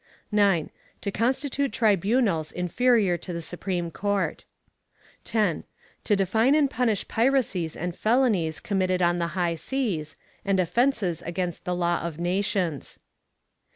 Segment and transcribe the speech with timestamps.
[0.31, 0.71] 9.
[1.01, 4.45] To constitute tribunals inferior to the Supreme Court.
[5.25, 5.63] 10.
[6.05, 11.65] To define and punish piracies and felonies committed on the high seas, and offenses against
[11.65, 12.97] the law of nations.